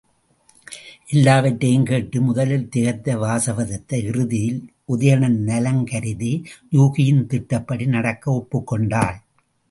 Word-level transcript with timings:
எல்லாவற்றையும் 1.07 1.83
கேட்டு 1.85 2.21
முதலில் 2.21 2.69
திகைத்த 2.75 3.17
வாசவதத்தை, 3.17 3.97
இறுதியில் 4.03 4.57
உதயணன் 4.87 5.37
நலங்கருதி 5.45 6.31
யூகியின் 6.71 7.21
திட்டப்படி 7.25 7.85
நடக்க 7.85 8.31
ஒப்புக் 8.31 8.67
கொண்டாள். 8.67 9.19